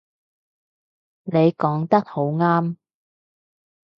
[1.25, 2.75] 你講得好啱